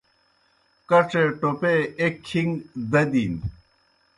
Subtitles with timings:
[0.89, 2.51] کڇے ٹوپے ایْک کِھݩگ
[2.91, 3.33] دَدِن۔